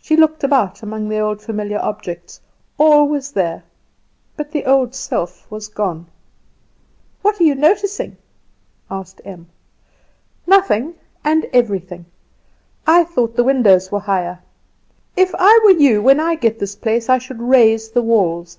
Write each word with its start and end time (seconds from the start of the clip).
She 0.00 0.16
looked 0.16 0.44
about 0.44 0.80
among 0.80 1.08
the 1.08 1.18
old 1.18 1.40
familiar 1.42 1.80
objects; 1.80 2.40
all 2.78 3.08
was 3.08 3.32
there, 3.32 3.64
but 4.36 4.52
the 4.52 4.64
old 4.64 4.94
self 4.94 5.50
was 5.50 5.66
gone. 5.66 6.06
"What 7.22 7.40
are 7.40 7.42
you 7.42 7.56
noticing?" 7.56 8.16
asked 8.88 9.20
Em. 9.24 9.48
"Nothing 10.46 10.94
and 11.24 11.46
everything. 11.52 12.06
I 12.86 13.02
thought 13.02 13.34
the 13.34 13.42
windows 13.42 13.90
were 13.90 13.98
higher. 14.06 14.38
If 15.16 15.34
I 15.36 15.60
were 15.64 15.80
you, 15.80 16.00
when 16.00 16.20
I 16.20 16.36
get 16.36 16.60
this 16.60 16.76
place 16.76 17.08
I 17.08 17.18
should 17.18 17.42
raise 17.42 17.88
the 17.90 18.02
walls. 18.02 18.52